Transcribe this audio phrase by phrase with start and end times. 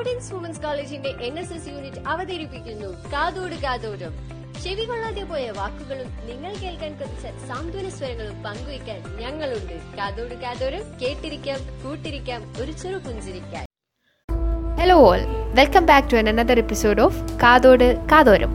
[0.00, 2.86] Providence women's കോളേജിന്റെ N S S unit അവതരിപ്പിക്കുന്നു.
[2.86, 4.12] കാതോട് കാതോടും
[4.64, 9.96] ചെവി കൊള്ളാതെ പോയ വാക്കുകളും നിങ്ങൾ കേൾക്കാൻ കൊതിച്ച സാന്ത്വന സ്വരങ്ങളും പങ്കുവയ്ക്കാൻ ഞങ്ങളുണ്ട്.
[9.98, 13.66] കാതോട് കാതോരം കേട്ടിരിക്കാം കൂട്ടിരിക്കാം ഒരു ചെറു പുഞ്ചിരിക്കാൻ.
[14.80, 15.18] Hello all
[15.54, 18.54] welcome back to another episode of Kathodu Kathoram.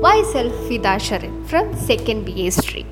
[0.22, 2.84] Myself ഫിദാഷറിൻ from second B A സ്ട്രീ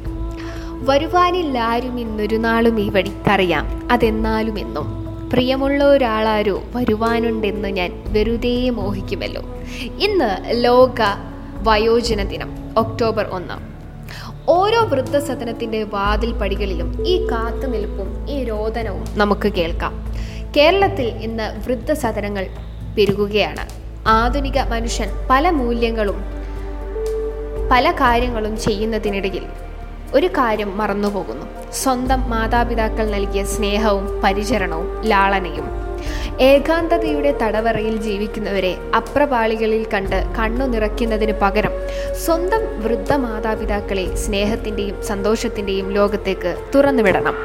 [0.83, 3.93] വരുവാനില്ലാരും ഇന്നൊരു നാളും ഈ വഴിക്കറിയാം.
[3.93, 9.43] അതെന്നാലും എന്നും പ്രിയമുള്ള ഒരാളാരോ വരുവാനുണ്ടെന്ന് ഞാൻ വെറുതെ മോഹിക്കുമല്ലോ.
[10.00, 11.00] ഇന്ന് ലോക
[11.63, 13.55] വയോജന ദിനം ഒക്ടോബർ ഒന്ന്.
[14.49, 20.14] ഓരോ വൃദ്ധസദനത്തിന്റെ വാതിൽ പടികളിലും ഈ കാത്തുനിൽപ്പും ഈ രോദനവും നമുക്ക് കേൾക്കാം.
[20.57, 22.47] കേരളത്തിൽ ഇന്ന് വൃദ്ധസദനങ്ങൾ
[22.99, 23.69] പെരുകുകയാണ്.
[24.07, 26.25] ആധുനിക മനുഷ്യൻ പല മൂല്യങ്ങളും
[27.72, 29.43] പല കാര്യങ്ങളും ചെയ്യുന്നതിനിടയിൽ
[30.14, 31.46] ഒരു കാര്യം മറന്നുപോകുന്നു.
[31.72, 35.66] സ്വന്തം മാതാപിതാക്കൾ നൽകിയ സ്നേഹവും പരിചരണവും ലാളനയും.
[36.41, 41.72] ഏകാന്തതയുടെ തടവറയിൽ ജീവിക്കുന്നവരെ അപ്രപാളികളിൽ കണ്ട് കണ്ണു നിറയ്ക്കുന്നതിന് പകരം
[42.24, 47.36] സ്വന്തം വൃദ്ധ മാതാപിതാക്കളെ സ്നേഹത്തിന്റെയും സന്തോഷത്തിന്റെയും ലോകത്തേക്ക് തുറന്നുവിടണം.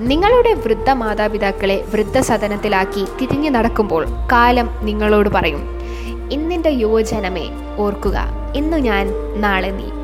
[0.00, 5.62] നിങ്ങളുടെ വൃദ്ധ മാതാപിതാക്കളെ വൃദ്ധസദനത്തിലാക്കി തിരിഞ്ഞു നടക്കുമ്പോൾ കാലം നിങ്ങളോട് പറയും
[6.30, 7.46] ഇന്നിന്റെ യുവജനമേ
[7.78, 8.18] ഓർക്കുക
[8.54, 9.06] ഇന്നു ഞാൻ
[9.40, 9.97] നാളെ നീ.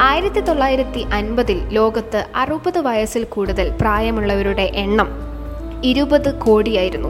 [0.00, 5.08] ആയിരത്തി തൊള്ളായിരത്തി അൻപതിൽ ലോകത്ത് അറുപത് വയസ്സിൽ കൂടുതൽ പ്രായമുള്ളവരുടെ എണ്ണം
[5.84, 7.08] ഇരുപത് കോടിയായിരുന്നു.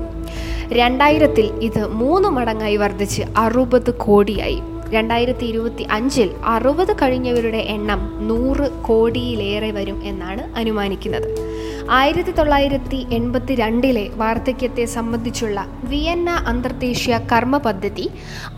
[0.73, 4.61] രണ്ടായിരത്തിൽ ഇത് മൂന്ന് മടങ്ങായി വർദ്ധിച്ച് അറുപത് കോടിയായി.
[4.91, 11.49] രണ്ടായിരത്തി ഇരുപത്തി അഞ്ചിൽ അറുപത് കഴിഞ്ഞവരുടെ എണ്ണം നൂറ് കോടിയിലേറെ വരും എന്നാണ് അനുമാനിക്കുന്നത്.
[11.91, 18.11] ആയിരത്തി തൊള്ളായിരത്തി എൺപത്തി രണ്ടിലെ വാർദ്ധക്യത്തെ സംബന്ധിച്ചുള്ള വിയന്ന അന്തർദേശീയ കർമ്മ പദ്ധതി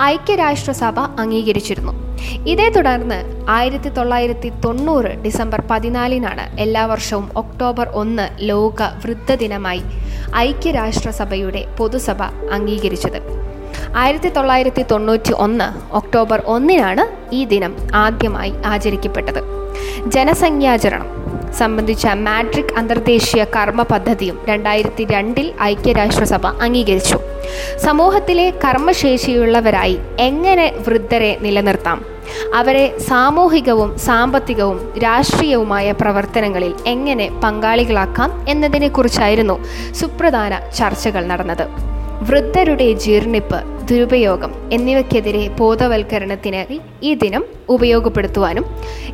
[0.03, 2.10] ഐക്യരാഷ്ട്രസഭ അംഗീകരിച്ചിരുന്നു.
[2.47, 9.83] ഇതേ തുടർന്ന് ആയിരത്തി തൊള്ളായിരത്തി തൊണ്ണൂറ് ഡിസംബർ പതിനാലിനാണ് എല്ലാ വർഷവും ഒക്ടോബർ ഒന്ന് ലോക വൃദ്ധദിനമായി
[10.37, 13.23] ഐക്യരാഷ്ട്രസഭയുടെ പൊതുസഭ അംഗീകരിച്ചത്.
[13.97, 19.43] ആയിരത്തി തൊള്ളായിരത്തി തൊണ്ണൂറ്റി ഒന്ന് ഒക്ടോബർ ഒന്നിനാണ് ഈ ദിനം ആദ്യമായി ആചരിക്കപ്പെട്ടത്.
[20.07, 21.07] ജനസംഖ്യാചരണം
[21.53, 27.19] സംബന്ധിച്ച മാട്രിക് അന്തർദേശീയ കർമ്മ പദ്ധതിയും രണ്ടായിരത്തി രണ്ടിൽ ഐക്യരാഷ്ട്രസഭ അംഗീകരിച്ചു.
[27.77, 32.10] സമൂഹത്തിലെ കർമ്മശേഷിയുള്ളവരായി എങ്ങനെ വൃദ്ധരെ നിലനിർത്താം?
[32.55, 39.59] അവരെ സാമൂഹികവും സാമ്പത്തികവും രാഷ്ട്രീയവുമായ പ്രവർത്തനങ്ങളിൽ എങ്ങനെ പങ്കാളികളാക്കാം എന്നതിനെക്കുറിച്ചായിരുന്നു
[39.93, 41.67] സുപ്രധാന ചർച്ചകൾ നടന്നത്.
[42.29, 43.59] വൃദ്ധരുടെ ജീർണിപ്പ്
[43.91, 48.65] ദുരുപയോഗം എന്നിവയ്ക്കെതിരെ ബോധവൽക്കരണത്തിന് ഈ ദിനം ഉപയോഗപ്പെടുത്തുവാനും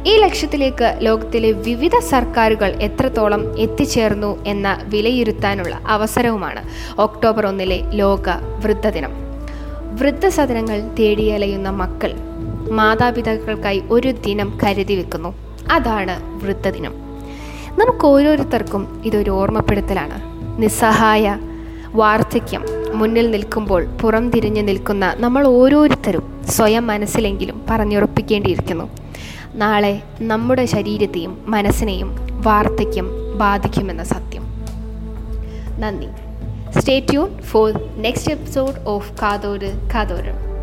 [0.04, 6.62] ഈ ലക്ഷ്യത്തിലേക്ക് ലോകത്തിലെ വിവിധ സർക്കാരുകൾ എത്രത്തോളം എത്തിച്ചേർന്നു എന്ന വിലയിരുത്താനുള്ള അവസരവുമാണ്
[6.98, 8.28] ഒക്ടോബർ ഒന്നിലെ ലോക
[8.64, 9.14] വൃദ്ധദിനം
[10.00, 12.35] വൃദ്ധസദനങ്ങൾ തേടിയലയുന്ന മക്കൾ
[12.70, 15.34] മാതാപിതാക്കൾക്കായി ഒരു ദിനം കരുതി വെക്കുന്നു.
[15.72, 16.94] അതാണ് വൃദ്ധദിനം
[17.78, 20.22] നമുക്ക് ഓരോരുത്തർക്കും ഇതൊരു ഓർമ്മപ്പെടുത്തലാണ്.
[20.62, 21.38] നിസ്സഹായ
[21.92, 28.88] വാർദ്ധക്യം മുന്നിൽ നിൽക്കുമ്പോൾ പുറം തിരിഞ്ഞു നിൽക്കുന്ന നമ്മൾ ഓരോരുത്തരും സ്വയം മനസ്സിലെങ്കിലും പറഞ്ഞുറപ്പിക്കേണ്ടിയിരിക്കുന്നു.
[29.54, 34.42] നാളെ നമ്മുടെ ശരീരത്തെയും മനസ്സിനെയും വാർദ്ധക്യം ബാധിക്കുമെന്ന സത്യം.
[35.80, 36.06] നന്ദി.
[36.80, 40.55] Stay tune for next episode of Kathodu Kathoram.